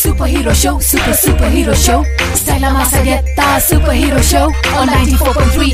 Superhero 0.00 0.52
show, 0.54 0.78
super 0.90 1.14
superhero 1.22 1.74
show. 1.86 1.98
Stella 2.40 2.68
Masagetta, 2.76 3.48
superhero 3.70 4.20
show 4.30 4.46
on 4.78 4.88
94.3 4.88 5.66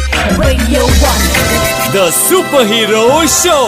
Radio 0.45 0.82
1. 1.10 1.92
The 1.95 2.08
super 2.26 2.66
hero 2.72 3.04
show 3.36 3.58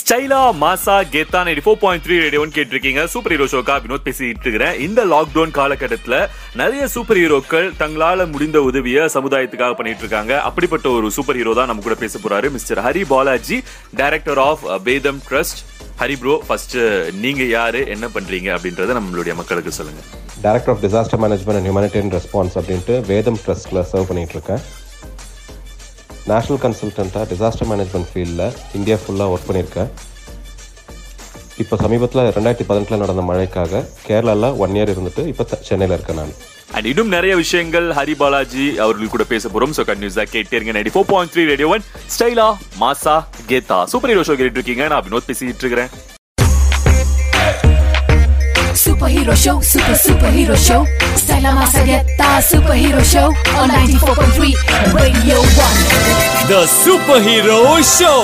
ஸ்டைலா 0.00 0.40
மாசா 0.62 0.96
கெத்தா 1.14 1.40
ninety 1.46 1.62
four 1.64 1.80
point 1.82 2.04
three 2.04 2.14
ரேடியோன்னு 2.24 2.54
கேட்டிருக்கீங்க. 2.58 3.00
Super 3.14 3.32
hero 3.34 3.46
ஷோக்கா 3.54 3.74
வினோத் 3.84 4.06
பேசிட்டு 4.08 4.46
இருக்கிறேன். 4.46 4.76
இந்த 4.86 5.00
லாக்டவுன் 5.14 5.56
காலகட்டத்தில் 5.58 6.18
நிறைய 6.60 6.82
சூப்பர் 6.94 7.20
ஹீரோக்கள் 7.22 7.68
தங்களால 7.82 8.28
முடிந்த 8.34 8.60
உதவியை 8.68 9.04
சமுதாயத்துக்காக 9.16 9.74
பண்ணிட்டு 9.80 10.04
இருக்காங்க. 10.06 10.32
அப்படிப்பட்ட 10.50 10.88
ஒரு 10.98 11.10
சூப்பர் 11.18 11.40
ஹீரோ 11.40 11.54
தான் 11.60 11.70
நம்ம 11.72 11.84
கூட 11.88 11.98
பேச 12.04 12.18
போறாரு 12.24 12.50
mister 12.56 12.82
Hari 12.88 13.04
Balaji 13.12 13.60
director 14.02 14.42
of 14.50 14.64
Vedam 14.88 15.22
trust 15.30 15.60
Hari 16.02 16.16
bro 16.16 16.34
first 16.46 16.76
நீங்க 17.20 17.42
யாரு 17.48 17.80
என்ன 17.94 18.06
பண்றீங்க 18.14 18.48
அப்படின்றத 18.54 18.94
நம்மளுடைய 18.98 19.34
மக்களுக்கு 19.34 19.72
சொல்லுங்க. 19.72 20.00
Director 20.44 20.72
of 20.72 20.82
disaster 20.84 21.20
management 21.20 21.58
and 21.58 21.68
humanitarian 21.68 22.14
response 22.16 22.56
அப்படின்ட்டு 22.60 22.94
வேதம் 23.10 23.38
ட்ரஸ்ட்ல 23.44 23.82
சர்வ் 23.90 24.08
பண்ணிட்டு 24.08 24.34
இருக்கேன் 24.34 24.62
நேஷ்னல் 26.26 26.60
கன்சல்டண்ட்டாக 26.64 27.24
டிசாஸ்டர் 27.32 27.70
மேனேஜ்மெண்ட் 27.70 28.10
ஃபீல்டில் 28.10 28.44
இந்தியா 28.74 28.96
ஃபுல்லாக 29.02 29.34
ஒர்க் 29.34 29.48
பண்ணியிருக்கேன் 29.48 29.90
இப்போ 31.62 31.76
சமீபத்தில் 31.84 32.22
ரெண்டாயிரத்தி 32.36 32.66
பதினெட்டில் 32.68 33.02
நடந்த 33.02 33.22
மழைக்காக 33.30 33.82
கேரளாவில் 34.06 34.56
ஒன் 34.64 34.74
இயர் 34.78 34.92
இருந்துட்டு 34.94 35.24
இப்போ 35.32 35.44
சென்னையில் 35.68 35.96
இருக்கேன் 35.96 36.20
நான். 36.20 36.32
அண்ட் 36.76 36.86
இன்னும் 36.90 37.10
நிறைய 37.14 37.32
விஷயங்கள் 37.42 37.86
ஹரி 37.98 38.14
பாலாஜி 38.20 38.66
அவர்கள் 38.84 39.12
கூட 39.14 39.24
பேச 39.32 39.48
போறோம். 39.54 39.74
ஸோ 39.78 39.82
கன்யூஸா 39.90 40.24
கேட்டே 40.34 40.56
இருங்க. 40.58 40.72
Ninety 40.76 40.92
four 40.94 41.08
point 41.12 41.32
three 41.34 41.44
radio 41.52 41.68
one 41.74 41.84
ஸ்டைலா 42.14 42.46
மாசா 42.84 43.16
கேத்தா 43.50 43.78
சூப்பர் 43.92 44.12
ஹீரோ 44.12 44.24
ஷோ 44.30 44.36
கேட்டு 44.40 44.58
இருக்கீங்க. 44.60 44.86
நான் 44.94 45.04
வினோத் 45.08 45.28
பேசிட்டு 45.30 45.64
இருக்கிறேன். 45.64 45.92
Superhero 48.82 49.34
show, 49.42 49.54
super 49.70 49.96
superhero 50.04 50.54
show. 50.66 50.78
Stella 51.20 51.50
Masagetta, 51.58 52.28
superhero 52.50 53.02
show 53.12 53.26
on 53.60 53.68
94.3 53.70 54.50
Radio 55.00 55.36
1. 55.66 56.48
The 56.50 56.60
super 56.82 57.22
hero 57.28 57.58
show 57.96 58.14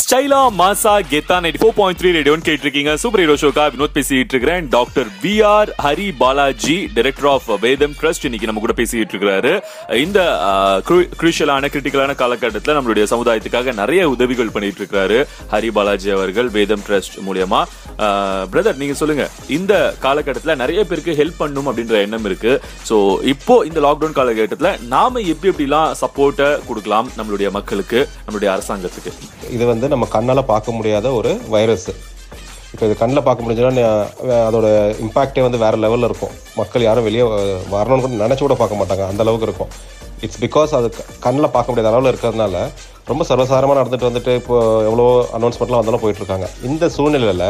ஸ்டைலா 0.00 0.40
மாசா 0.58 0.92
கெத்தா 1.10 1.36
நைட் 1.44 1.58
ஃபோர் 1.60 1.74
பாயிண்ட் 1.78 1.98
த்ரீ 2.00 2.10
ரேடியோன்னு 2.16 2.46
கேட்டிருக்கீங்க. 2.48 2.90
சூப்பர் 3.02 3.20
ஹீரோ 3.22 3.34
ஷோக்கா 3.42 3.64
வினோத் 3.74 3.94
பேசிட்டு 3.96 4.34
இருக்கிறேன் 4.34 4.66
doctor 4.74 5.08
V 5.22 5.32
R 5.52 5.70
Hari 5.84 6.06
Balaji 6.20 6.76
director 6.96 7.28
of 7.32 7.48
Vedam 7.64 7.94
trust 8.00 8.26
இன்னைக்கு 8.28 8.48
நம்ம 8.50 8.62
கூட 8.64 8.74
பேசிட்டு 8.80 9.14
இருக்கிறாரு 9.14 9.52
இந்த 10.02 10.18
குரூஷியலான 11.20 11.70
கிரிட்டிக்கலான 11.72 12.16
காலகட்டத்தில் 12.22 12.76
நம்மளுடைய 12.78 13.06
சமுதாயத்துக்காக 13.12 13.74
நிறைய 13.80 14.02
உதவிகள் 14.14 14.52
பண்ணிட்டு 14.56 14.80
இருக்கிறாரு 14.82 15.18
ஹரி 15.54 15.70
பாலாஜி 15.78 16.12
அவர்கள் 16.16 16.50
வேதம் 16.58 16.84
ட்ரஸ்ட் 16.88 17.16
மூலியமா. 17.28 17.62
பிரதர் 18.52 18.80
நீங்க 18.82 18.96
சொல்லுங்க. 19.02 19.26
இந்த 19.58 19.72
காலகட்டத்தில் 20.06 20.60
நிறைய 20.62 20.82
பேருக்கு 20.92 21.18
ஹெல்ப் 21.22 21.40
பண்ணும் 21.42 21.70
அப்படின்ற 21.72 21.96
எண்ணம் 22.04 22.28
இருக்கு. 22.30 22.54
ஸோ 22.90 22.98
இப்போ 23.34 23.56
இந்த 23.70 23.80
லாக்டவுன் 23.86 24.18
காலகட்டத்தில் 24.20 24.86
நாம 24.94 25.24
எப்படி 25.34 25.52
எப்படிலாம் 25.54 25.90
சப்போர்ட்டை 26.04 26.48
கொடுக்கலாம் 26.70 27.10
நம்மளுடைய 27.18 27.50
மக்களுக்கு 27.58 28.00
நம்மளுடைய 28.24 28.52
அரசாங்கத்துக்கு? 28.56 29.12
இது 29.56 29.64
வந்து 29.72 29.86
நம்ம 29.94 30.06
கண்ணால் 30.14 30.48
பார்க்க 30.52 30.76
முடியாத 30.78 31.06
ஒரு 31.18 31.32
வைரஸ் 31.54 31.90
இப்போ 32.72 32.84
இது 32.86 32.94
கண்ணில் 33.02 33.24
பார்க்க 33.26 33.44
முடிஞ்சதுன்னா 33.44 33.84
அதோட 34.48 34.66
இம்பாக்டே 35.04 35.42
வந்து 35.44 35.60
வேறு 35.62 35.76
லெவலில் 35.84 36.06
இருக்கும். 36.08 36.32
மக்கள் 36.58 36.84
யாரும் 36.86 37.06
வெளியே 37.06 37.24
வரணும்னு 37.74 38.02
கூட 38.04 38.18
நினச்சி 38.24 38.42
கூட 38.46 38.56
பார்க்க 38.60 38.80
மாட்டாங்க. 38.80 39.04
அந்த 39.10 39.22
அளவுக்கு 39.24 39.46
இருக்கும். 39.48 39.70
இட்ஸ் 40.24 40.40
பிகாஸ் 40.44 40.72
அது 40.78 40.88
கண்ணில் 41.24 41.52
பார்க்க 41.54 41.72
முடியாத 41.72 41.90
அளவில் 41.92 42.10
இருக்கிறதுனால 42.12 42.56
ரொம்ப 43.10 43.24
சர்வசாரமாக 43.30 43.78
நடந்துட்டு 43.80 44.08
வந்துட்டு 44.08 44.32
இப்போ 44.40 44.56
எவ்வளோ 44.88 45.06
அனௌன்ஸ்மெண்ட்லாம் 45.36 45.80
வந்தாலும் 45.80 46.02
போயிட்டுருக்காங்க 46.04 46.46
இந்த 46.68 46.84
சூழ்நிலையில் 46.96 47.46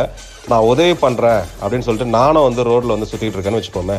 நான் 0.51 0.67
உதவி 0.73 0.95
பண்ணுறேன் 1.05 1.43
அப்படின்னு 1.63 1.87
சொல்லிட்டு 1.87 2.17
நானும் 2.19 2.47
வந்து 2.49 2.69
ரோட்டில் 2.71 2.95
வந்து 2.97 3.11
சுற்றிட்டு 3.11 3.37
இருக்கேன்னு 3.39 3.61
வச்சுக்கோமே. 3.61 3.99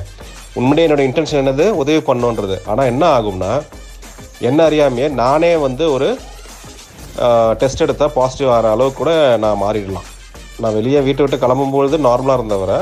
உண்மையிலே 0.60 0.86
என்னோட 0.88 1.04
இன்டென்ஷன் 1.10 1.42
என்னது? 1.44 1.66
உதவி 1.84 2.02
பண்ணணுன்றது 2.10 2.58
ஆனால் 2.72 2.90
என்ன 2.94 3.04
ஆகும்னா 3.18 3.52
என்ன 4.50 4.60
அறியாமையே 4.70 5.10
நானே 5.24 5.54
வந்து 5.68 5.86
ஒரு 5.98 6.10
டெஸ்ட் 7.62 7.84
எடுத்தால் 7.86 8.16
பாசிட்டிவ் 8.18 8.52
ஆகிற 8.56 8.72
அளவுக்கு 8.76 9.00
கூட 9.02 9.12
நான் 9.44 9.62
மாறிடலாம். 9.66 10.08
நான் 10.64 10.76
வெளியே 10.78 11.00
வீட்டை 11.08 11.24
விட்டு 11.24 11.44
கிளம்பும்பொழுது 11.44 11.98
நார்மலாக 12.08 12.40
இருந்தவரை 12.40 12.80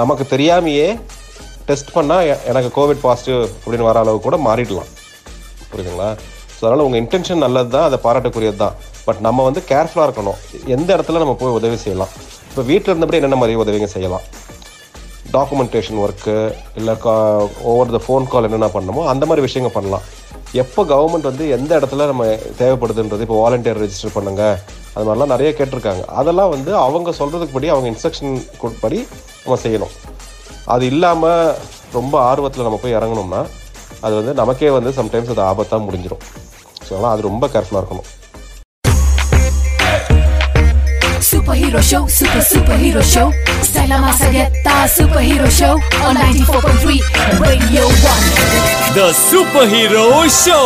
நமக்கு 0.00 0.24
தெரியாமையே 0.34 0.88
டெஸ்ட் 1.68 1.92
பண்ணால் 1.96 2.30
எனக்கு 2.50 2.70
கோவிட் 2.78 3.04
பாசிட்டிவ் 3.06 3.42
அப்படின்னு 3.62 3.88
வர 3.88 3.98
அளவுக்கு 4.04 4.26
கூட 4.28 4.38
மாறிடலாம். 4.48 4.90
புரியுதுங்களா? 5.70 6.08
ஸோ 6.56 6.62
அதனால் 6.66 6.84
உங்கள் 6.86 7.00
இன்டென்ஷன் 7.02 7.44
நல்லது 7.44 7.70
தான் 7.76 7.86
அதை 7.88 7.98
பாராட்டக்கூடியது 8.06 8.58
தான் 8.64 8.74
பட் 9.06 9.20
நம்ம 9.26 9.44
வந்து 9.48 9.60
கேர்ஃபுல்லாக 9.70 10.06
இருக்கணும். 10.08 10.38
எந்த 10.76 10.88
இடத்துல 10.96 11.22
நம்ம 11.22 11.34
போய் 11.40 11.56
உதவி 11.58 11.78
செய்யலாம்? 11.84 12.12
இப்போ 12.50 12.62
வீட்டில் 12.70 12.92
இருந்தபடி 12.92 13.18
என்னென்ன 13.20 13.38
மாதிரி 13.40 13.60
உதவிங்க 13.62 13.88
செய்யலாம்? 13.94 14.24
டாக்குமெண்டேஷன் 15.36 16.00
ஒர்க்கு 16.04 16.36
இல்லை 16.80 16.94
கா 17.04 17.14
ஓவர் 17.72 17.94
த 17.96 18.00
ஃபோன் 18.06 18.30
கால் 18.32 18.46
என்னென்ன 18.48 18.68
பண்ணணுமோ 18.76 19.02
அந்த 19.12 19.24
மாதிரி 19.28 19.44
விஷயங்கள் 19.46 19.76
பண்ணலாம். 19.76 20.04
எப்போ 20.62 20.80
கவர்மெண்ட் 20.92 21.28
வந்து 21.30 21.44
எந்த 21.56 21.72
இடத்துல 21.80 22.06
நம்ம 22.10 22.24
தேவைப்படுதுன்றது 22.60 23.24
இப்போ 23.26 23.38
வாலண்டியர் 23.42 23.80
ரெஜிஸ்டர் 23.82 24.16
பண்ணுங்கள் 24.16 24.56
அது 24.94 25.04
மாதிரிலாம் 25.06 25.32
நிறைய 25.34 25.50
கேட்டிருக்காங்க. 25.58 26.02
அதெல்லாம் 26.20 26.52
வந்து 26.54 26.70
அவங்க 26.86 27.12
சொல்கிறதுக்கு 27.20 27.56
படி 27.56 27.70
அவங்க 27.74 27.88
இன்ஸ்ட்ரக்ஷன் 27.92 28.34
படி 28.84 28.98
நம்ம 29.44 29.58
செய்யணும். 29.64 29.94
அது 30.74 30.84
இல்லாமல் 30.92 31.54
ரொம்ப 31.98 32.14
ஆர்வத்தில் 32.30 32.66
நம்ம 32.66 32.78
போய் 32.82 32.96
இறங்கணும்னா 32.98 33.40
அது 34.06 34.14
வந்து 34.20 34.32
நமக்கே 34.42 34.70
வந்து 34.76 34.90
சம்டைம்ஸ் 35.00 35.32
அது 35.34 35.42
ஆபத்தாக 35.50 35.82
முடிஞ்சிடும் 35.86 36.22
ஸோ 36.86 36.90
அதனால் 36.94 37.12
அது 37.14 37.28
ரொம்ப 37.30 37.44
கேர்ஃபுல்லாக 37.54 37.82
இருக்கணும். 37.82 38.08
Superhero 41.34 41.80
show, 41.90 42.02
super 42.16 42.42
superhero 42.50 43.02
show. 43.12 43.28
Stella 43.68 43.96
Masagetta, 44.04 44.74
superhero 44.96 45.46
show 45.58 45.72
on 46.08 46.14
94.3 46.24 46.98
Radio 47.46 47.84
1. 48.10 48.94
The 48.96 49.06
super 49.28 49.66
hero 49.72 50.04
show 50.42 50.58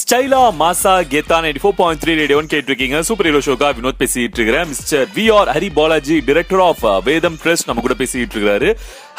ஸ்டைலா 0.00 0.40
மாசா 0.60 0.94
கெத்தா 1.12 1.36
நைன்டி 1.44 1.60
ஃபோர் 1.64 1.76
பாயிண்ட் 1.80 2.00
த்ரீ 2.02 2.12
ரேடியோன்னு 2.20 2.50
கேட்டிருக்கீங்க. 2.54 2.96
சூப்பர் 3.08 3.28
ஹீரோ 3.28 3.40
ஷோக்கா 3.48 3.68
வினோத் 3.78 4.00
பேசிட்டு 4.02 4.38
இருக்கிறேன் 4.38 4.66
mister 4.72 5.04
V 5.16 5.26
R 5.36 5.50
Hari 5.56 5.70
Balaji 5.78 6.16
director 6.28 6.62
of 6.68 6.84
Vedam 7.08 7.38
trust 7.44 7.68
நம்ம 7.70 7.84
கூட 7.86 7.96
பேசிட்டு 8.02 8.36
இருக்காரு 8.38 8.70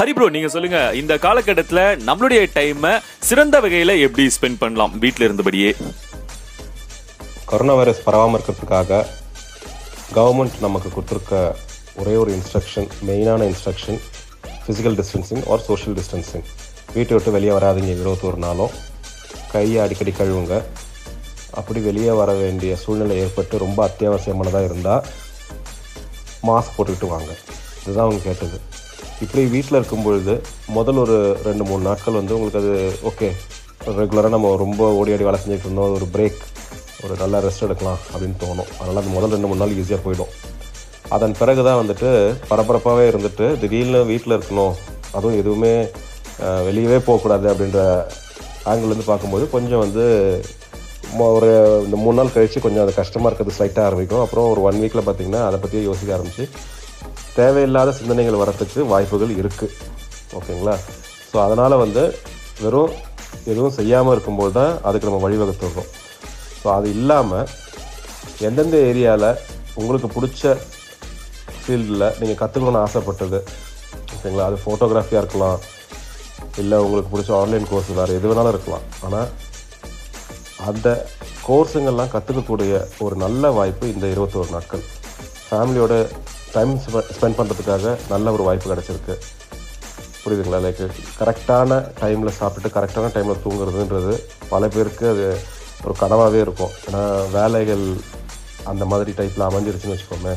ஹரி 0.02 0.16
ப்ரோ 0.18 0.30
நீங்க 0.38 0.52
சொல்லுங்க. 0.56 0.82
இந்த 1.02 1.14
காலகட்டத்தில் 1.28 1.84
நம்மளுடைய 2.10 2.42
டைமை 2.58 2.94
சிறந்த 3.30 3.62
வகையில 3.66 4.00
எப்படி 4.08 4.28
ஸ்பெண்ட் 4.38 4.62
பண்ணலாம்? 4.66 4.96
வீட்டில் 5.06 5.28
இருந்தபடியே. 5.30 5.72
கொரோனா 7.52 7.78
வைரஸ் 7.82 8.06
பரவாமல் 8.10 8.38
இருக்கிறதுக்காக 8.38 9.02
கவர்மெண்ட் 10.16 10.60
நமக்கு 10.62 10.90
கொடுத்துருக்க 10.90 11.56
ஒரே 11.96 12.16
ஒரு 12.16 12.32
இன்ஸ்ட்ரக்ஷன் 12.36 12.88
மெயினான 13.08 13.54
instruction 13.54 14.00
physical 14.66 14.96
distancing 15.00 15.50
or 15.50 15.62
social 15.62 15.98
distancing 16.00 16.44
வீட்டை 16.94 17.16
விட்டு 17.16 17.32
வெளியே 17.32 17.52
வராதீங்க 17.52 17.92
இருபத்தோரு 17.98 18.36
நாளும். 18.36 18.70
கையை 19.52 19.84
அடிக்கடி 19.84 20.12
கழுவுங்க. 20.12 20.64
அப்படி 21.52 21.80
வெளியே 21.80 22.10
வர 22.10 22.34
வேண்டிய 22.34 22.76
சூழ்நிலை 22.76 23.18
ஏற்பட்டு 23.18 23.58
ரொம்ப 23.58 23.80
அத்தியாவசியமானதாக 23.88 24.64
இருந்தால் 24.64 25.06
மாஸ்க் 26.44 26.74
போட்டுக்கிட்டு 26.78 27.08
வாங்க. 27.08 27.32
இதுதான் 27.84 28.06
அவங்க 28.06 28.24
கேட்டது. 28.24 28.60
இப்படி 29.22 29.46
வீட்டில் 29.46 29.78
இருக்கும் 29.78 30.04
பொழுது 30.04 30.42
முதல் 30.68 30.96
ஒரு 30.96 31.40
ரெண்டு 31.44 31.64
மூணு 31.64 31.84
நாட்கள் 31.84 32.14
வந்து 32.14 32.40
உங்களுக்கு 32.40 32.60
அது 32.60 33.00
ஓகே 33.10 33.30
ரெகுலராக 33.86 34.30
நம்ம 34.30 34.56
ரொம்ப 34.56 34.94
ஓடி 34.94 35.14
ஆடி 35.14 35.24
வேலை 35.24 35.40
செஞ்சுட்டு 35.40 35.68
இருந்தோம். 35.68 35.94
ஒரு 35.94 36.08
பிரேக் 36.14 36.42
ஒரு 37.06 37.14
நல்ல 37.22 37.40
ரெஸ்ட் 37.46 37.66
எடுக்கலாம் 37.68 38.00
அப்படின்னு 38.12 38.38
தோணும். 38.44 38.70
அதனால் 38.78 39.02
அந்த 39.02 39.14
முதல் 39.16 39.34
ரெண்டு 39.36 39.50
மூணு 39.50 39.62
நாள் 39.64 39.76
ஈஸியாக 39.82 40.02
போயிடும். 40.06 40.32
அதன் 41.16 41.36
பிறகு 41.40 41.62
தான் 41.68 41.80
வந்துட்டு 41.82 42.10
பரபரப்பாகவே 42.52 43.04
இருந்துட்டு 43.12 43.46
திடீர்னு 43.64 44.00
வீட்டில் 44.12 44.36
இருக்கணும். 44.38 44.74
அதுவும் 45.18 45.38
எதுவுமே 45.42 45.74
வெளியவே 46.68 46.98
போகக்கூடாது 47.08 47.46
அப்படின்ற 47.52 47.82
ஆங்கிள்லேருந்து 48.72 49.10
பார்க்கும்போது 49.12 49.46
கொஞ்சம் 49.54 49.84
வந்து 49.86 50.06
ஒரு 51.36 51.52
இந்த 51.86 51.98
மூணு 52.04 52.16
நாள் 52.20 52.34
கழித்து 52.36 52.60
கொஞ்சம் 52.66 52.84
அது 52.86 52.94
கஷ்டமாக 53.00 53.30
இருக்கிறது 53.30 53.56
ஸ்லைட்டாக 53.58 53.88
ஆரம்பிக்கும். 53.90 54.24
அப்புறம் 54.26 54.50
ஒரு 54.54 54.62
ஒன் 54.70 54.80
வீக்கில் 54.84 55.06
பார்த்திங்கன்னா 55.08 55.44
அதை 55.50 55.58
பற்றியே 55.64 55.84
யோசிக்க 55.90 56.18
ஆரம்பிச்சு 56.18 56.46
தேவையில்லாத 57.38 57.94
சிந்தனைகள் 58.00 58.42
வரத்துக்கு 58.42 58.80
வாய்ப்புகள் 58.92 59.32
இருக்குது 59.42 59.74
ஓகேங்களா? 60.40 60.76
ஸோ 61.30 61.36
அதனால் 61.46 61.82
வந்து 61.84 62.04
வெறும் 62.64 62.94
எதுவும் 63.52 63.76
செய்யாமல் 63.80 64.14
இருக்கும்போது 64.16 64.54
தான் 64.60 64.74
அதுக்கு 64.88 65.10
நம்ம 65.10 65.22
வழிவகுத்துடுறோம் 65.26 65.90
ஸோ 66.62 66.68
அது 66.78 66.88
இல்லாமல் 66.98 67.48
எந்தெந்த 68.48 68.78
ஏரியாவில் 68.90 69.30
உங்களுக்கு 69.80 70.10
பிடிச்ச 70.16 70.56
ஃபீல்டில் 71.62 72.14
நீங்கள் 72.20 72.40
கற்றுக்கணும்னு 72.42 72.84
ஆசைப்பட்டது? 72.86 73.40
ஓகேங்களா 74.16 74.48
அது 74.50 74.58
ஃபோட்டோகிராஃபியாக 74.64 75.24
இருக்கலாம். 75.24 75.60
இல்லை 76.62 76.78
உங்களுக்கு 76.86 77.12
பிடிச்ச 77.14 77.32
ஆன்லைன் 77.40 77.68
கோர்ஸ் 77.72 77.90
வேறு 78.00 78.18
எது 78.20 78.30
வேணாலும் 78.30 78.54
இருக்கலாம். 78.54 78.86
ஆனால் 79.06 79.28
அந்த 80.70 80.88
கோர்ஸுங்கள்லாம் 81.48 82.14
கற்றுக்கக்கூடிய 82.14 82.72
ஒரு 83.06 83.16
நல்ல 83.24 83.52
வாய்ப்பு 83.58 83.86
இந்த 83.96 84.06
இருபத்தோரு 84.14 84.50
நாட்கள். 84.56 84.84
ஃபேமிலியோட 85.50 85.94
டைம் 86.56 86.74
ஸ்பெண்ட் 87.16 87.38
பண்ணுறதுக்காக 87.40 87.94
நல்ல 88.14 88.32
ஒரு 88.36 88.44
வாய்ப்பு 88.48 88.72
கிடச்சிருக்கு. 88.72 89.16
புரியுதுங்களா? 90.24 90.60
லைக் 90.66 90.82
கரெக்டான 91.20 91.78
டைமில் 92.02 92.38
சாப்பிட்டுட்டு 92.40 92.76
கரெக்டான 92.78 93.12
டைமில் 93.16 93.44
தூங்குறதுன்றது 93.46 94.16
பல 94.54 94.68
பேருக்கு 94.76 95.06
அது 95.14 95.28
ஒரு 95.86 95.94
கனவாகவே 96.04 96.40
இருக்கும். 96.46 96.74
ஏன்னா 96.88 97.02
வேலைகள் 97.38 97.86
அந்த 98.72 98.84
மாதிரி 98.92 99.12
டைப்பில் 99.18 99.48
அமைஞ்சிருச்சுன்னு 99.50 99.96
வச்சுக்கோமே 99.96 100.34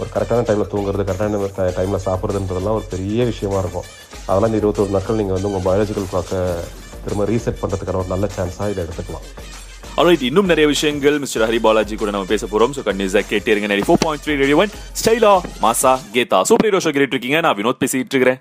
ஒரு 0.00 0.08
கரெக்டான 0.14 0.44
டைமில் 0.48 0.70
தூங்குறது 0.72 1.06
கரெக்டான 1.08 1.74
டைமில் 1.78 2.04
சாப்பிட்றதுன்றதெல்லாம் 2.06 2.78
ஒரு 2.80 2.86
பெரிய 2.94 3.24
விஷயமா 3.32 3.58
இருக்கும். 3.64 3.86
அதெல்லாம் 4.28 4.50
இந்த 4.50 4.60
இருபத்தொரு 4.62 4.94
நாட்கள் 4.96 5.20
நீங்கள் 5.20 5.36
வந்து 5.36 5.50
உங்கள் 5.50 5.66
பயாலஜிக்கல் 5.68 6.10
கிளாக்கை 6.12 6.40
திரும்ப 7.04 7.26
ரீசெட் 7.32 7.60
பண்ணுறதுக்கான 7.60 8.00
ஒரு 8.02 8.12
நல்ல 8.14 8.26
சான்ஸாக 8.36 8.72
இதை 8.72 8.80
எடுத்துக்கலாம். 8.86 9.26
ஆல்ரைட் 10.00 10.24
இன்னும் 10.26 10.50
நிறைய 10.50 10.66
விஷயங்கள் 10.72 11.16
மிஸ்டர் 11.22 11.44
ஹரி 11.48 11.60
பாலாஜி 11.66 11.94
கூட 12.00 12.10
நம்ம 12.16 12.28
பேச 12.32 12.42
போகிறோம் 12.46 12.74
ஸோ 12.76 12.82
கண்டிப்பாக 12.88 13.24
கேட்டே 13.30 13.52
இருங்க. 13.54 13.68
Ninety 13.70 13.86
four 13.88 14.02
point 14.04 14.24
three 14.24 14.34
radio 14.42 14.58
one 14.64 14.74
ஸ்டைலா 15.00 15.32
மாசா 15.64 15.94
கேதா 16.16 16.40
சூப்பர் 16.50 16.68
ஹீரோ 16.68 16.80
ஷோ 16.84 16.92
கேட்டு 16.96 17.14
இருக்கீங்க. 17.16 17.40
நான் 17.46 17.56
வினோத் 17.60 17.80
பேசிட்டு 17.84 18.14
இருக்கிறேன். 18.14 18.38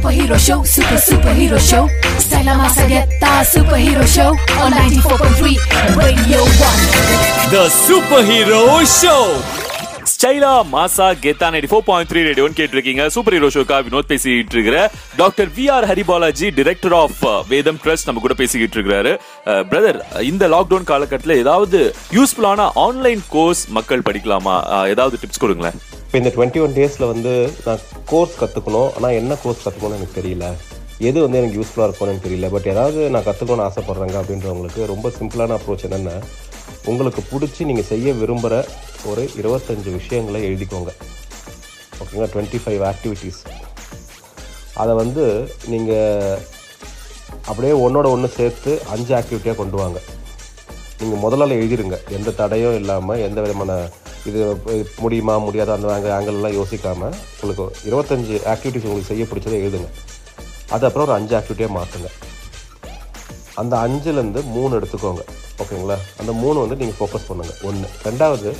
Superhero 0.00 0.38
show, 0.38 0.64
super 0.64 0.96
superhero 0.98 1.58
show. 1.60 1.86
Stella 2.18 2.52
Masagetta, 2.52 3.32
superhero 3.44 4.04
show 4.06 4.30
on 4.56 4.72
94.3 4.72 5.58
Radio 5.94 6.40
1. 6.68 7.50
The 7.52 7.64
super 7.80 8.24
hero 8.30 8.60
ஸ்டைலா 10.12 10.54
மாசா 10.72 11.08
கெத்தா 11.24 11.50
நைன்டி 11.54 11.70
ஃபோர் 11.72 11.84
பாயிண்ட் 11.88 12.10
த்ரீ 12.12 12.22
ரேடியோன்னு 12.28 12.58
கேட்டிருக்கீங்க. 12.60 13.04
சூப்பர் 13.16 13.36
ஹீரோ 13.36 13.50
ஷோக்கா 13.56 13.76
வினோத் 13.88 14.10
பேசிக்கிட்டு 14.14 14.56
இருக்கிற 14.58 14.78
doctor 15.20 15.52
V 15.58 15.66
R 15.76 15.88
Haribalaji 15.92 16.48
director 16.60 16.96
of 17.02 17.22
Vedam 17.52 17.82
trust 17.84 18.08
நம்ம 18.10 18.24
கூட 18.26 18.36
பேசிக்கிட்டு 18.42 18.76
இருக்கிறாரு 18.78 19.14
பிரதர் 19.70 20.00
uh, 20.00 20.26
இந்த 20.32 20.46
லாக்டவுன் 20.56 20.90
காலகட்டத்தில் 20.92 21.40
ஏதாவது 21.44 21.80
யூஸ்ஃபுல்லான 22.18 22.70
ஆன்லைன் 22.88 23.24
கோர்ஸ் 23.36 23.64
மக்கள் 23.78 24.08
படிக்கலாமா? 24.10 24.58
Uh, 24.76 24.84
ஏதாவது 24.94 25.18
டிப்ஸ் 25.24 25.44
கொடுங்களேன். 25.46 25.80
இப்போ 26.10 26.20
இந்த 26.22 26.30
டுவெண்ட்டி 26.36 26.60
ஒன் 26.62 26.72
டேஸில் 26.76 27.10
வந்து 27.10 27.32
நான் 27.64 27.82
கோர்ஸ் 28.10 28.32
கற்றுக்கணும் 28.38 28.88
ஆனால் 28.96 29.16
என்ன 29.18 29.32
கோர்ஸ் 29.42 29.60
கற்றுக்கணும்னு 29.64 29.98
எனக்கு 29.98 30.16
தெரியல. 30.16 30.46
எது 31.08 31.18
வந்து 31.24 31.38
எனக்கு 31.40 31.58
யூஸ்ஃபுல்லாக 31.58 31.86
இருக்கும்னு 31.88 32.12
எனக்கு 32.12 32.26
தெரியல. 32.28 32.48
பட் 32.54 32.66
ஏதாவது 32.72 33.00
நான் 33.14 33.26
கற்றுக்கணும்னு 33.28 33.66
ஆசைப்பட்றேங்க 33.66 34.16
அப்படின்றவங்களுக்கு 34.22 34.88
ரொம்ப 34.92 35.12
சிம்பிளான 35.18 35.58
அப்ரோச் 35.58 35.84
என்னென்னா 35.88 36.16
உங்களுக்கு 36.92 37.22
பிடிச்சி 37.30 37.68
நீங்கள் 37.70 37.88
செய்ய 37.92 38.14
விரும்புகிற 38.22 38.58
ஒரு 39.12 39.24
இருபத்தஞ்சு 39.42 39.92
விஷயங்களை 39.98 40.40
எழுதிக்கோங்க. 40.48 40.90
ஓகேங்களா 42.00 42.30
டுவெண்ட்டி 42.34 42.62
ஃபைவ் 42.64 42.84
ஆக்டிவிட்டீஸ் 42.90 43.40
அதை 44.82 44.92
வந்து 45.02 45.24
நீங்கள் 45.74 46.38
அப்படியே 47.50 47.72
ஒன்றோட 47.86 48.06
ஒன்று 48.16 48.34
சேர்த்து 48.40 48.74
அஞ்சு 48.96 49.12
ஆக்டிவிட்டியாக 49.20 49.60
கொண்டு 49.62 49.78
வாங்க. 49.84 49.98
நீங்கள் 51.00 51.24
முதலால் 51.26 51.58
எழுதிருங்க. 51.60 51.98
எந்த 52.18 52.38
தடையும் 52.42 52.78
இல்லாமல் 52.82 53.26
எந்த 53.30 53.40
விதமான 53.46 53.82
இது 54.28 54.40
முடியுமா 55.02 55.34
முடியாதா 55.46 55.76
அந்த 55.76 55.88
ஆங்கிள் 55.94 56.14
ஆங்கிள்லாம் 56.16 56.56
யோசிக்காமல் 56.58 57.14
உங்களுக்கு 57.40 57.64
இருபத்தஞ்சு 57.88 58.34
ஆக்டிவிட்டிஸ் 58.52 58.86
உங்களுக்கு 58.88 59.10
செய்ய 59.12 59.24
பிடிச்சதை 59.30 59.58
எழுதுங்க. 59.64 59.88
அது 60.74 60.86
அப்புறம் 60.88 61.06
ஒரு 61.08 61.16
அஞ்சு 61.18 61.34
ஆக்டிவிட்டியாக 61.38 61.76
மாற்றுங்க 61.78 62.10
அந்த 63.60 63.74
அஞ்சுலேருந்து 63.84 64.40
மூணு 64.56 64.72
எடுத்துக்கோங்க. 64.78 65.22
ஓகேங்களா? 65.62 65.96
அந்த 66.20 66.32
மூணு 66.42 66.56
வந்து 66.62 66.78
நீங்கள் 66.80 66.98
ஃபோக்கஸ் 66.98 67.26
பண்ணுங்கள் 67.30 67.58
ஒன்று 67.68 67.88
ரெண்டாவது 68.08 68.50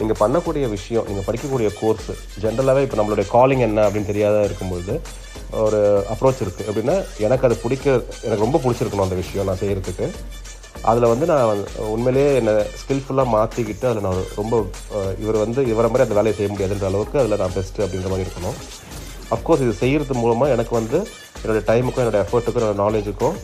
நீங்கள் 0.00 0.18
பண்ணக்கூடிய 0.22 0.64
விஷயம் 0.74 1.06
நீங்கள் 1.08 1.26
படிக்கக்கூடிய 1.26 1.68
கோர்ஸ் 1.80 2.10
ஜென்ரலாகவே 2.42 2.82
இப்போ 2.86 2.96
நம்மளுடைய 3.00 3.26
காலிங் 3.34 3.64
என்ன 3.68 3.80
அப்படின்னு 3.86 4.10
தெரியாத 4.12 4.36
இருக்கும்பொழுது 4.48 4.94
ஒரு 5.64 5.78
அப்ரோச் 6.12 6.42
இருக்குது 6.44 6.66
எப்படின்னா 6.68 6.96
எனக்கு 7.26 7.46
அது 7.48 7.56
பிடிக்க 7.64 7.86
எனக்கு 8.26 8.44
ரொம்ப 8.46 8.60
பிடிச்சிருக்கணும் 8.64 9.06
அந்த 9.06 9.18
விஷயம் 9.22 9.48
நான் 9.48 9.60
செய்கிறதுக்கு 9.62 10.06
அதில் 10.88 11.10
வந்து 11.12 11.26
நான் 11.30 11.62
உண்மையிலேயே 11.94 12.28
என்னை 12.40 12.52
ஸ்கில்ஃபுல்லாக 12.80 13.28
மாற்றிக்கிட்டு 13.34 13.86
அதில் 13.88 14.06
நான் 14.06 14.20
ரொம்ப 14.40 14.60
இவர் 15.22 15.38
வந்து 15.44 15.60
இவரை 15.72 15.88
மாதிரி 15.90 16.06
அந்த 16.06 16.16
வேலையை 16.18 16.34
செய்ய 16.36 16.50
முடியாதுன்ற 16.52 16.86
அளவுக்கு 16.90 17.18
அதில் 17.22 17.40
நான் 17.42 17.54
பெஸ்ட்டு 17.56 17.84
அப்படின்ற 17.84 18.10
மாதிரி 18.12 18.26
இருக்கணும். 18.26 18.56
அஃப்கோர்ஸ் 19.34 19.64
இது 19.64 19.74
செய்கிறது 19.82 20.14
மூலமாக 20.22 20.54
எனக்கு 20.56 20.74
வந்து 20.80 20.98
என்னோடய 21.42 21.64
டைமுக்கும் 21.70 22.02
என்னோடய 22.04 22.24
எஃபர்ட்டுக்கும் 22.26 22.62
என்னோட 22.62 22.78
நாலேஜுக்கும் 22.84 23.36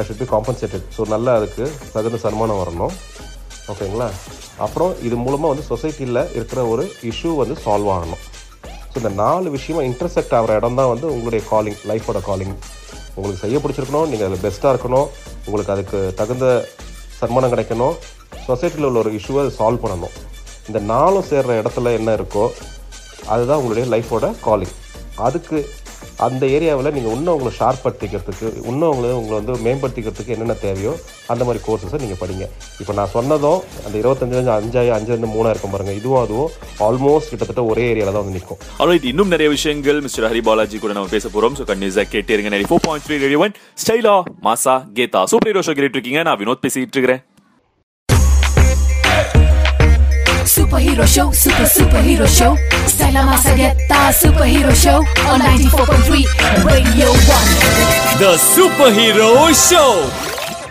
I 0.00 0.02
should 0.08 0.22
be 0.22 0.28
compensated 0.34 0.84
so 0.96 1.04
நல்லா 1.14 1.32
அதுக்கு 1.38 1.64
தகுந்த 1.94 2.18
சன்மானம் 2.24 2.60
வரணும். 2.62 2.94
ஓகேங்களா? 3.72 4.08
அப்புறம் 4.66 4.92
இது 5.06 5.16
மூலமாக 5.24 5.50
வந்து 5.52 5.66
சொசைட்டியில் 5.72 6.22
இருக்கிற 6.36 6.60
ஒரு 6.72 6.84
இஷ்யூ 7.10 7.32
வந்து 7.42 7.56
சால்வ் 7.64 7.90
ஆகணும். 7.96 8.22
ஸோ 8.92 8.96
இந்த 9.02 9.12
நாலு 9.24 9.50
விஷயமா 9.56 9.82
இன்டர்செக்ட் 9.90 10.34
ஆகிற 10.38 10.56
இடம் 10.60 10.78
தான் 10.80 10.90
வந்து 10.92 11.06
உங்களுடைய 11.14 11.42
காலிங் 11.50 11.78
லைஃபோட 11.90 12.20
காலிங் 12.30 12.56
உங்களுக்கு 13.16 13.42
செய்ய 13.44 13.58
பிடிச்சிருக்கணும் 13.62 14.10
நீங்கள் 14.12 14.28
அதில் 14.28 14.44
பெஸ்ட்டாக 14.46 14.74
இருக்கணும். 14.74 15.08
உங்களுக்கு 15.44 15.72
அதுக்கு 15.72 16.12
தகுந்த 16.16 16.68
சன்மானம் 17.18 17.52
கிடைக்கணும். 17.52 17.96
சொசைட்டியில் 18.48 18.88
உள்ள 18.90 18.98
ஒரு 18.98 19.12
இஷ்யூவை 19.12 19.44
சால்வ் 19.58 19.84
பண்ணணும். 19.84 20.14
இந்த 20.66 20.78
நாளும் 20.78 21.28
சேர்ற 21.30 21.52
இடத்துல 21.60 21.92
என்ன 21.92 22.14
இருக்கோ 22.14 22.48
அதுதான் 23.26 23.58
உங்களுடைய 23.58 23.86
லைஃபோட 23.96 24.34
காலிங் 24.40 24.74
அதுக்கு 25.14 25.68
அந்த 26.26 26.42
ஏரியாவில் 26.56 26.92
நீங்கள் 26.96 27.14
இன்னும் 27.16 27.34
உங்களை 27.36 27.52
ஷார்ப் 27.58 27.82
படுத்திக்கிறதுக்கு 27.84 28.46
இன்னும் 28.70 28.90
உங்களை 28.92 29.10
உங்களை 29.20 29.36
வந்து 29.40 29.54
மேம்படுத்திக்கிறதுக்கு 29.66 30.34
என்னென்ன 30.36 30.56
தேவையோ 30.66 30.92
அந்த 31.32 31.42
மாதிரி 31.46 31.62
கோர்சஸை 31.66 32.00
நீங்கள் 32.04 32.20
படிங்க. 32.22 32.46
இப்போ 32.82 32.92
நான் 32.98 33.12
சொன்னதும் 33.16 33.60
அந்த 33.86 33.94
இருபத்தஞ்சு 34.02 34.52
அஞ்சாயி 34.58 34.90
அஞ்சுலேருந்து 34.96 35.32
மூணாக 35.34 35.54
இருக்கும் 35.54 35.74
பாருங்கள் 35.74 35.98
இதுவும் 36.00 36.22
அதுவும் 36.24 36.50
ஆல்மோஸ்ட் 36.88 37.30
கிட்டத்தட்ட 37.32 37.64
ஒரே 37.72 37.86
ஏரியாவில் 37.92 38.14
தான் 38.16 38.24
வந்து 38.24 38.36
நிற்கும் 38.38 38.60
ஆல்ரைட் 38.82 39.08
இன்னும் 39.12 39.32
நிறைய 39.34 39.50
விஷயங்கள் 39.56 40.00
மிஸ்டர் 40.06 40.28
ஹரி 40.30 40.44
பாலாஜி 40.50 40.78
கூட 40.84 40.94
நம்ம 40.98 41.12
பேச 41.16 41.26
போகிறோம் 41.28 41.56
ஸோ 41.60 41.66
கண்டிப்பாக 41.72 42.08
கேட்டே 42.14 42.34
இருங்க. 42.36 42.52
Ninety 42.54 42.70
four 42.70 42.86
point 42.86 43.06
three 43.08 43.18
radio 43.24 43.42
one 43.46 43.54
ஸ்டைலா 43.84 44.16
மாசா 44.48 44.76
கேதா 44.98 45.22
சூப்பர் 45.32 45.50
ஹீரோ 45.52 45.64
ஷோ 45.68 45.74
கேட்டு 45.80 45.98
இருக்கீங்க. 45.98 46.22
நான் 46.28 46.40
வினோத் 46.42 46.64
பேசிட்டு 46.66 46.98
இருக்கிறேன். 46.98 47.22
Superhero 50.44 51.06
show, 51.06 51.30
super 51.32 51.64
superhero 51.64 52.26
show. 52.28 52.56
Stella 52.84 53.22
Masagetta, 53.22 54.10
superhero 54.12 54.74
show 54.74 54.98
on 55.24 55.40
94.3 55.40 56.26
Radio 56.64 57.06
1. 57.06 58.18
The 58.18 58.32
Superhero 58.48 59.30
Show. 59.60 59.92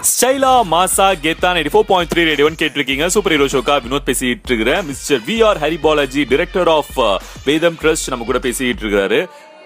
ஸ்டைலா 0.03 0.51
மாசா 0.69 1.07
கெத்தா 1.23 1.49
நைன்டி 1.55 1.71
ஃபோர் 1.73 1.87
பாயிண்ட் 1.89 2.09
த்ரீ 2.11 2.21
ரேடியோன்னு 2.27 2.59
கேட்டிருக்கீங்க 2.61 3.05
சூப்பர் 3.15 3.33
ஹீரோ 3.33 3.47
ஷோக்கா 3.53 3.75
வினோத் 3.83 4.07
பேசிட்டு 4.07 4.49
இருக்கிறேன் 4.49 4.81
mister 4.87 5.21
V 5.27 5.35
R 5.47 5.59
Hari 5.63 5.77
Balaji 5.83 6.21
director 6.31 6.69
of 6.75 6.97
Vedam 7.45 7.77
trust 7.81 8.09
நம்ம 8.13 8.25
கூட 8.29 8.39
பேசிட்டு 8.45 8.83
இருக்கிறாரு 8.83 9.19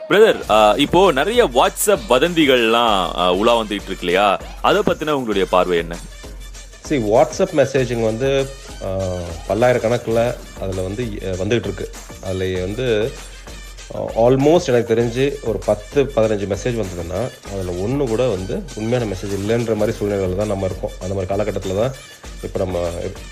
பிரதர் 0.10 0.40
uh, 0.50 0.74
இப்போ 0.86 1.00
நிறைய 1.20 1.42
வாட்ஸ்அப் 1.56 2.06
வதந்திகள்லாம் 2.12 2.98
uh, 3.22 3.32
உலா 3.40 3.56
வந்துட்டு 3.62 3.90
இருக்கு 3.90 4.06
இல்லையா 4.08 4.28
அதை 4.70 4.82
பத்தின 4.90 5.16
உங்களுடைய 5.20 5.48
பார்வை 5.56 5.78
என்ன 5.86 5.98
சரி 6.88 7.00
வாட்ஸ்அப் 7.12 7.56
மெசேஜிங் 7.62 8.04
வந்து 8.10 8.30
பல்லாயிரக்கணக்கில் 9.48 10.24
அதில் 10.64 10.86
வந்து 10.88 11.04
வந்துகிட்டு 11.42 11.70
இருக்கு 11.70 11.88
அதில் 12.28 12.60
வந்து 12.66 12.86
ஆல்மோஸ்ட் 14.26 14.70
எனக்கு 14.72 14.92
தெரிஞ்சு 14.92 15.26
ஒரு 15.50 15.60
பத்து 15.68 16.00
பதினஞ்சு 16.16 16.46
மெசேஜ் 16.54 16.78
வந்ததுன்னா 16.82 17.20
அதில் 17.52 17.80
ஒன்று 17.84 18.06
கூட 18.12 18.24
வந்து 18.36 18.56
உண்மையான 18.80 19.08
மெசேஜ் 19.12 19.34
இல்லைன்ற 19.40 19.74
மாதிரி 19.80 19.96
சூழ்நிலையில் 19.98 20.42
தான் 20.42 20.52
நம்ம 20.54 20.70
இருக்கோம். 20.70 20.96
அந்த 21.02 21.14
மாதிரி 21.16 21.30
காலகட்டத்தில் 21.32 21.82
தான் 21.82 21.94
இப்போ 22.46 22.60
நம்ம 22.64 22.80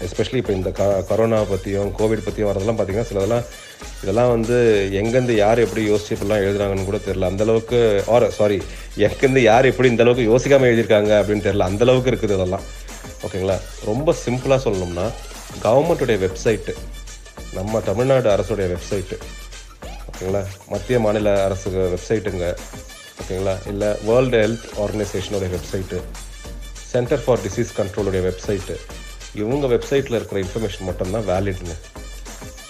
எஸ்பெஷலி 0.08 0.40
இப்போ 0.42 0.54
இந்த 0.58 0.70
க 0.80 0.84
கொரோனா 1.10 1.40
பற்றியும் 1.54 1.90
கோவிட் 2.00 2.26
பற்றியும் 2.28 2.50
வரதெல்லாம் 2.52 2.78
பார்த்திங்கன்னா 2.78 3.10
சிலதெல்லாம் 3.12 3.48
இதெல்லாம் 4.04 4.32
வந்து 4.36 4.56
எங்கேருந்து 5.00 5.36
யார் 5.44 5.64
எப்படி 5.66 5.82
யோசிச்சு 5.92 6.14
இப்படிலாம் 6.16 6.46
எழுதுறாங்கன்னு 6.46 6.88
கூட 6.90 7.00
தெரியல. 7.08 7.32
அந்த 7.32 7.44
அளவுக்கு 7.48 7.80
ஆர் 8.16 8.28
சாரி 8.40 8.58
எங்கேருந்து 9.08 9.44
யார் 9.52 9.70
எப்படி 9.72 9.92
இந்த 9.94 10.06
அளவுக்கு 10.06 10.30
யோசிக்காமல் 10.32 10.70
எழுதியிருக்காங்க 10.72 11.14
அப்படின்னு 11.22 11.48
தெரியல. 11.48 11.70
அந்த 11.72 11.84
அளவுக்கு 11.88 12.12
இருக்குது 12.14 12.38
இதெல்லாம். 12.40 12.66
ஓகேங்களா? 13.26 13.60
ரொம்ப 13.86 14.16
சிம்பிளாக 14.26 14.60
சொல்லணும்னா 14.68 15.06
கவர்மெண்ட்டுடைய 15.64 16.18
வெப்சைட்டு 16.26 16.74
நம்ம 17.54 17.80
தமிழ்நாடு 17.80 18.30
அரசுடைய 18.30 18.68
வெப்சைட்டு 18.74 19.18
ஓகேங்களா? 20.10 20.44
மத்திய 20.68 21.00
மாநில 21.00 21.44
அரசு 21.44 21.70
வெப்சைட்டுங்க 21.96 22.56
ஓகேங்களா? 23.22 23.68
இல்லை 23.68 23.88
வேர்ல்டு 24.04 24.38
ஹெல்த் 24.44 24.68
ஆர்கனைசேஷனுடைய 24.84 25.50
வெப்சைட்டு 25.56 26.00
சென்டர் 26.92 27.24
ஃபார் 27.24 27.40
டிசீஸ் 27.40 27.72
கண்ட்ரோலுடைய 27.78 28.22
வெப்சைட்டு 28.30 28.76
இவங்க 29.34 29.68
வெப்சைட்டில் 29.68 30.18
இருக்கிற 30.20 30.42
இன்ஃபர்மேஷன் 30.42 30.88
மட்டும்தான் 30.90 31.28
வேலிட்னு 31.28 31.78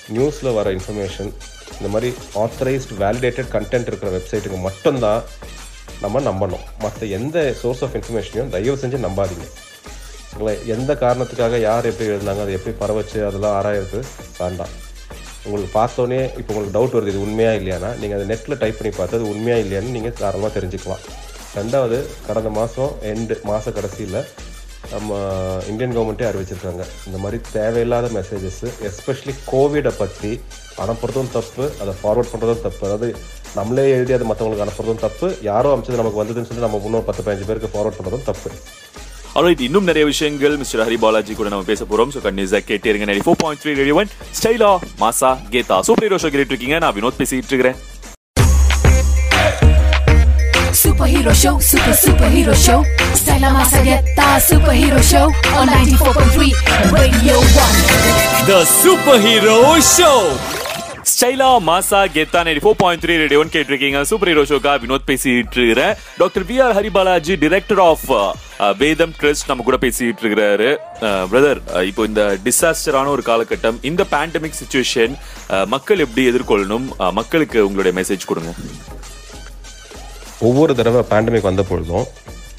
நியூஸில் 0.09 0.53
வர 0.53 0.71
இன்ஃபர்மேஷன் 0.71 1.31
இந்த 1.77 1.87
மாதிரி 1.87 2.13
ஆத்தரைஸ்ட் 2.35 2.93
வேலிடேட்டட் 2.99 3.51
கண்டென்ட் 3.55 3.89
இருக்கிற 3.91 4.09
வெப்சைட்டுக்கு 4.17 4.59
மட்டும்தான் 4.59 5.23
நம்ம 6.01 6.19
நம்பணும். 6.19 6.63
மற்ற 6.79 7.05
எந்த 7.05 7.53
சோர்ஸ் 7.61 7.83
ஆஃப் 7.83 7.95
இன்ஃபர்மேஷனையும் 7.95 8.49
தயவு 8.49 8.77
செஞ்சு 8.77 8.97
நம்பாதீங்க. 9.05 9.45
உங்களை 10.33 10.53
எந்த 10.75 10.91
காரணத்துக்காக 11.03 11.59
யார் 11.69 11.89
எப்படி 11.91 12.09
எழுதினாங்க 12.13 12.43
அதை 12.45 12.53
எப்படி 12.59 12.73
பரவச்சு 12.81 13.17
அதெல்லாம் 13.27 13.55
ஆராயிறது 13.57 13.99
வேண்டாம். 14.41 14.73
உங்களுக்கு 15.45 15.71
பார்த்தோன்னே 15.79 16.21
இப்போ 16.39 16.51
உங்களுக்கு 16.53 16.75
டவுட் 16.77 16.95
வருது 16.97 17.11
இது 17.13 17.25
உண்மையாக 17.27 17.59
இல்லையானா? 17.59 17.89
நீங்கள் 18.01 18.17
அதை 18.17 18.25
நெட்டில் 18.31 18.59
டைப் 18.61 18.79
பண்ணி 18.79 18.91
பார்த்து 18.97 19.19
அது 19.19 19.27
உண்மையாக 19.33 19.63
இல்லையான்னு 19.63 19.95
நீங்கள் 19.97 20.17
தாராளமாக 20.21 20.51
தெரிஞ்சுக்கலாம். 20.57 21.03
ரெண்டாவது 21.59 21.97
கடந்த 22.27 22.49
மாதம் 22.59 22.93
எண்டு 23.11 23.35
மாத 23.49 23.71
கடைசியில் 23.77 24.19
நம்ம 24.93 25.17
இந்தியன் 25.71 25.93
கவர்மெண்ட்டே 25.95 26.25
அறிவிச்சிருக்காங்க. 26.29 26.83
இந்த 27.07 27.17
மாதிரி 27.23 27.37
தேவையில்லாத 27.57 28.07
மெசேஜஸ் 28.17 28.63
எஸ்பெஷலி 28.89 29.33
கோவிடை 29.51 29.93
பற்றி 30.01 30.31
அனுப்புறதும் 30.85 31.31
தப்பு 31.37 31.65
அதை 31.81 31.93
ஃபார்வர்ட் 32.01 32.31
பண்ணுறதும் 32.33 32.65
தப்பு. 32.67 32.83
அதாவது 32.89 33.09
நம்மளே 33.59 33.85
எழுதி 33.97 34.15
அதை 34.17 34.27
மற்றவங்களுக்கு 34.31 34.65
அனுப்புறதும் 34.65 35.03
தப்பு 35.05 35.27
யாரோ 35.49 35.71
அமைச்சது 35.75 36.01
நமக்கு 36.01 36.21
வந்ததுன்னு 36.21 36.49
சொல்லி 36.49 36.65
நம்ம 36.67 36.81
இன்னொரு 36.89 37.07
பத்து 37.09 37.23
பதினஞ்சு 37.25 37.49
பேருக்கு 37.49 37.73
ஃபார்வர்ட் 37.73 37.99
பண்ணுறதும் 37.99 38.27
தப்பு. 38.31 38.49
ஆல்ரைட் 39.39 39.61
இன்னும் 39.67 39.87
நிறைய 39.89 40.03
விஷயங்கள் 40.09 40.55
மிஸ்டர் 40.61 40.83
ஹரி 40.85 40.97
பாலாஜி 41.03 41.33
கூட 41.37 41.49
நம்ம 41.53 41.65
பேச 41.69 41.81
போறோம். 41.91 42.11
ஸோ 42.15 42.19
கண்டிப்பா 42.25 42.59
கேட்டே 42.69 42.89
இருங்க 42.91 43.05
ninety 43.09 43.23
four 43.27 43.39
point 43.43 43.61
three 43.63 43.71
radio 43.79 43.95
one. 44.01 44.09
ஸ்டைலா 44.39 44.71
மாசா 45.03 45.31
கேதா. 45.53 45.77
சூப்பர் 45.87 46.05
ஹீரோ 46.07 46.19
ஷோ 46.23 46.29
கேட்டு 46.35 46.53
இருக்கீங்க 46.53 46.77
நான் 46.85 46.95
வினோத் 46.99 47.19
பேசிட்டு 47.23 47.53
இருக்கிறேன் 47.53 47.79
superhero 50.83 51.31
show, 51.41 51.53
super 51.67 51.93
superhero 52.03 52.53
show. 52.63 52.77
Stella 53.19 53.49
Masagetta, 53.57 54.25
superhero 54.47 54.99
show 55.11 55.25
on 55.59 55.67
94.3 55.75 56.47
Radio 56.97 57.35
1. 57.65 58.47
The 58.49 58.57
super 58.79 59.21
hero 59.27 59.57
show 59.95 60.11
ஸ்டைலா 61.13 61.49
மாசா 61.69 61.99
கெத்தா 62.15 62.39
நைன்டி 62.47 62.63
ஃபோர் 62.65 62.79
பாயிண்ட் 62.83 63.03
த்ரீ 63.03 63.15
ரேடியோன்னு 63.23 63.53
கேட்டிருக்கீங்க. 63.55 63.99
சூப்பர் 64.11 64.31
ஹீரோ 64.31 64.43
ஷோக்கா 64.51 64.73
வினோத் 64.83 65.07
பேசிட்டு 65.11 65.57
இருக்கிறேன் 65.59 65.93
doctor 66.21 66.45
V 66.51 66.57
R 66.65 66.75
Haribalaji 66.79 67.35
director 67.45 67.81
of 67.89 68.07
Vedam 68.81 69.13
trust 69.19 69.49
நம்ம 69.49 69.63
கூட 69.67 69.77
பேசிட்டு 69.83 70.21
இருக்கிறாரு 70.23 70.69
பிரதர் 71.31 71.59
இப்போ 71.89 72.01
இந்த 72.09 72.23
டிசாஸ்டரான 72.45 73.11
ஒரு 73.15 73.23
காலகட்டம் 73.29 73.77
இந்த 73.89 74.03
பேண்டமிக் 74.13 74.59
சுச்சுவேஷன் 74.61 75.13
மக்கள் 75.73 76.03
எப்படி 76.05 76.23
எதிர்கொள்ளணும்? 76.31 76.85
மக்களுக்கு 77.19 77.59
உங்களுடைய 77.67 77.93
மெசேஜ் 77.99 78.29
கொடுங்க. 78.31 78.53
ஒவ்வொரு 80.49 80.73
தடவை 80.79 81.01
பேண்டமிக் 81.11 81.49
வந்த 81.49 81.65
பொழுதும் 81.71 82.07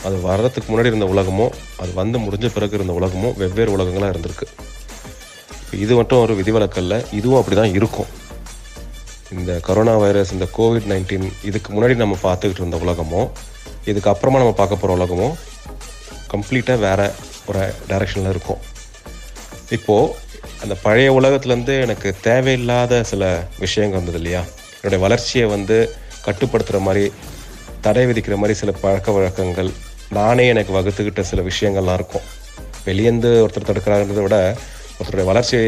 அது 0.08 0.16
வர்றதுக்கு 0.28 0.68
முன்னாடி 0.70 0.90
இருந்த 0.92 1.06
உலகமும் 1.14 1.54
அது 1.82 1.92
வந்து 2.00 2.18
முடிஞ்ச 2.26 2.46
பிறகு 2.56 2.76
இருந்த 2.78 2.94
உலகமும் 3.00 3.34
வெவ்வேறு 3.42 3.74
உலகங்களாக 3.76 4.12
இருந்திருக்கு. 4.14 4.46
இது 5.84 5.92
மட்டும் 5.98 6.22
ஒரு 6.24 6.34
விதிவிலக்கல்ல 6.40 6.96
இதுவும் 7.18 7.40
அப்படி 7.40 7.56
தான் 7.60 7.74
இருக்கும். 7.78 8.10
இந்த 9.36 9.52
கொரோனா 9.66 9.94
வைரஸ் 10.02 10.32
இந்த 10.34 10.46
கோவிட் 10.56 10.90
நைன்டீன் 10.92 11.26
இதுக்கு 11.48 11.68
முன்னாடி 11.74 11.94
நம்ம 12.02 12.18
பார்த்துக்கிட்டு 12.26 12.62
இருந்த 12.62 12.78
உலகமும் 12.84 13.28
இதுக்கப்புறமா 13.90 14.40
நம்ம 14.42 14.54
பார்க்க 14.60 14.82
போகிற 14.82 14.92
உலகமும் 14.98 15.34
கம்ப்ளீட்டாக 16.34 16.84
வேறு 16.86 17.08
ஒரு 17.48 17.62
டைரக்ஷனில் 17.90 18.32
இருக்கும். 18.34 18.60
இப்போது 19.76 20.12
அந்த 20.62 20.74
பழைய 20.84 21.08
உலகத்துலேருந்து 21.18 21.74
எனக்கு 21.86 22.08
தேவையில்லாத 22.28 23.02
சில 23.10 23.22
விஷயங்கள் 23.64 24.00
வந்தது 24.00 24.18
இல்லையா? 24.20 24.42
என்னுடைய 24.76 25.00
வளர்ச்சியை 25.04 25.46
வந்து 25.56 25.76
கட்டுப்படுத்துகிற 26.26 26.78
மாதிரி 26.86 27.04
தடை 27.84 28.04
விதிக்கிற 28.08 28.36
மாதிரி 28.42 28.54
சில 28.60 28.70
பழக்க 28.82 29.12
வழக்கங்கள் 29.16 29.70
நானே 30.18 30.44
எனக்கு 30.52 30.72
வகுத்துக்கிட்ட 30.76 31.22
சில 31.30 31.42
விஷயங்கள்லாம் 31.50 31.98
இருக்கும். 32.00 32.24
வெளியேந்து 32.86 33.30
ஒருத்தர் 33.44 33.68
தடுக்கிறாங்கிறத 33.68 34.22
விட 34.26 34.38
ஒருத்தருடைய 34.96 35.26
வளர்ச்சி 35.30 35.60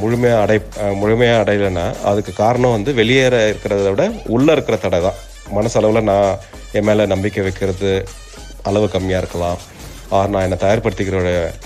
முழுமையாக 0.00 0.42
அடை 0.44 0.56
முழுமையாக 1.00 1.42
அடையலைன்னா 1.42 1.84
அதுக்கு 2.10 2.32
காரணம் 2.42 2.74
வந்து 2.76 2.90
வெளியேற 3.00 3.36
இருக்கிறத 3.50 3.90
விட 3.94 4.04
உள்ளே 4.34 4.50
இருக்கிற 4.56 4.76
தடை 4.84 5.00
தான். 5.06 5.18
மனசளவில் 5.56 6.08
நான் 6.10 6.38
என் 6.78 6.86
மேலே 6.88 7.04
நம்பிக்கை 7.12 7.42
வைக்கிறது 7.46 7.92
அளவு 8.70 8.86
கம்மியாக 8.94 9.22
இருக்கலாம். 9.22 9.58
ஆர் 10.16 10.32
நான் 10.32 10.44
என்னை 10.46 10.58
தயார்படுத்திக்கிற 10.64 11.20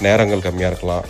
நேரங்கள் 0.07 0.45
கம்மியாக 0.47 0.73
இருக்கலாம். 0.73 1.05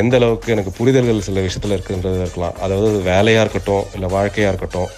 எந்த 0.00 0.14
அளவுக்கு 0.20 0.52
எனக்கு 0.54 0.72
புரிதல்கள் 0.78 1.26
சில 1.28 1.40
விஷயத்தில் 1.46 1.74
இருக்குன்றது 1.76 2.18
இருக்கலாம். 2.24 2.54
அதாவது 2.64 2.88
வேலையாக 3.10 3.44
இருக்கட்டும் 3.44 3.84
இல்லை 3.96 4.08
வாழ்க்கையாக 4.16 4.52
இருக்கட்டும் 4.52 4.88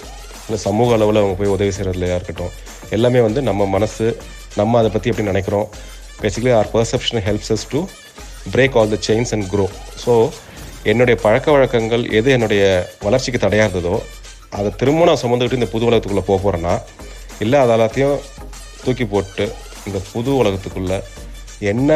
இல்லை 0.47 0.59
சமூக 0.69 0.95
அளவில் 0.97 1.21
அவங்க 1.23 1.37
போய் 1.41 1.55
உதவி 1.57 1.73
செய்கிறதுலையாக 1.77 2.19
இருக்கட்டும். 2.21 2.53
எல்லாமே 2.97 3.21
வந்து 3.29 3.41
நம்ம 3.49 3.67
மனசு 3.77 4.07
நம்ம 4.61 4.79
அதை 4.81 4.91
பற்றி 4.95 5.11
எப்படி 5.13 5.27
நினைக்கிறோம்? 5.33 5.67
Basically 6.23 6.53
our 6.61 6.71
perception 6.77 7.23
helps 7.27 7.53
us 7.55 7.67
to 7.73 7.81
break 8.55 8.77
all 8.81 8.93
the 8.95 8.99
chains 9.09 9.33
and 9.35 9.47
grow 9.53 9.67
so 10.05 10.15
என்னுடைய 10.91 11.17
பழக்க 11.25 11.47
வழக்கங்கள் 11.55 12.05
எது 12.19 12.29
என்னுடைய 12.37 12.63
வளர்ச்சிக்கு 13.07 13.41
தடையாக 13.45 13.67
இருந்ததோ 13.69 13.97
அதை 14.59 14.71
திரும்ப 14.81 15.07
நான் 15.09 15.23
சுமந்துக்கிட்டு 15.23 15.59
இந்த 15.61 15.69
புது 15.75 15.87
உலகத்துக்குள்ளே 15.89 16.25
போக 16.29 16.39
போகிறேன்னா 16.45 16.75
இல்லை 17.45 17.59
அது 17.65 17.73
எல்லாத்தையும் 17.77 18.17
தூக்கி 18.85 19.05
போட்டு 19.15 19.45
இந்த 19.87 19.99
புது 20.13 20.31
உலகத்துக்குள்ளே 20.43 20.99
என்ன 21.63 21.91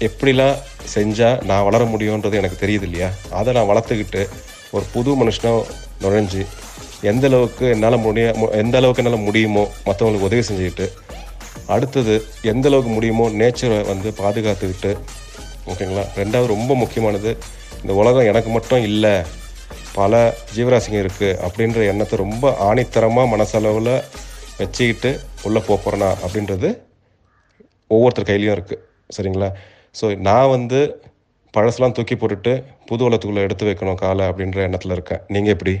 எப்படிலாம் 0.00 0.56
செஞ்சால் 0.94 1.44
நான் 1.44 1.64
வளர 1.64 1.84
முடியுன்றது 1.84 2.32
எனக்கு 2.32 2.66
தெரியுது 2.66 2.82
இல்லையா 2.82 3.08
அதை 3.30 3.52
நான் 3.52 3.68
வளர்த்துக்கிட்டு 3.68 4.22
ஒரு 4.70 4.84
புது 4.92 5.10
மனுஷனாக 5.14 5.64
நுழைஞ்சு 6.00 6.42
எந்த 7.02 7.26
அளவுக்கு 7.26 7.68
என்னால் 7.68 7.96
முடிய 7.98 8.26
எந்த 8.54 8.76
அளவுக்கு 8.76 9.02
என்னால் 9.02 9.24
முடியுமோ 9.24 9.64
மற்றவங்களுக்கு 9.86 10.28
உதவி 10.28 10.42
செஞ்சுக்கிட்டு 10.42 10.86
அடுத்தது 11.66 12.14
எந்த 12.42 12.68
அளவுக்கு 12.68 12.90
முடியுமோ 12.90 13.28
நேச்சரை 13.30 13.86
வந்து 13.86 14.08
பாதுகாத்துக்கிட்டு 14.18 14.92
ஓகேங்களா? 15.66 16.04
ரெண்டாவது 16.16 16.46
ரொம்ப 16.46 16.74
முக்கியமானது 16.74 17.30
இந்த 17.82 17.92
உலகம் 17.94 18.24
எனக்கு 18.24 18.50
மட்டும் 18.50 18.82
இல்லை 18.82 19.14
பல 19.94 20.14
ஜீவராசிங்க 20.54 20.98
இருக்குது 20.98 21.38
அப்படின்ற 21.46 21.86
எண்ணத்தை 21.86 22.18
ரொம்ப 22.18 22.56
ஆணித்தரமாக 22.60 23.28
மனசளவில் 23.28 23.94
வச்சுக்கிட்டு 24.58 25.10
உள்ளே 25.42 25.60
போக 25.60 25.76
போகிறேனா 25.78 26.10
அப்படின்றது 26.24 26.68
ஒவ்வொருத்தர் 27.96 28.28
கையிலையும் 28.30 28.56
இருக்குது 28.56 28.82
சரிங்களா? 29.16 29.48
ஸோ 30.00 30.06
நான் 30.28 30.52
வந்து 30.56 30.80
பழசெலாம் 31.54 31.94
தூக்கி 31.96 32.14
போட்டுட்டு 32.14 32.52
புது 32.88 33.02
உலகத்துக்குள்ளே 33.08 33.44
எடுத்து 33.46 33.68
வைக்கணும் 33.68 34.00
காலை 34.02 34.24
அப்படின்ற 34.30 34.58
எண்ணத்தில் 34.68 34.94
இருக்கேன். 34.96 35.22
நீங்கள் 35.34 35.54
எப்படி? 35.56 35.74